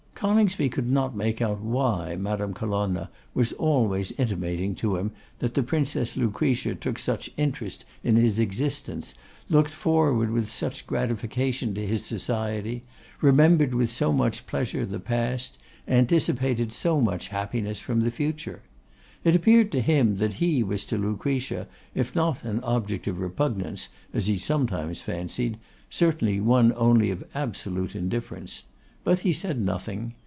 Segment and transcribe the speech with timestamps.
[0.23, 5.63] Coningsby could not make out why Madame Colonna was always intimating to him that the
[5.63, 9.15] Princess Lucretia took such great interest in his existence,
[9.49, 12.83] looked forward with such gratification to his society,
[13.19, 18.61] remembered with so much pleasure the past, anticipated so much happiness from the future.
[19.23, 23.87] It appeared to him that he was to Lucretia, if not an object of repugnance,
[24.13, 25.57] as he sometimes fancied,
[25.89, 28.61] certainly one only of absolute indifference;
[29.03, 30.13] but he said nothing.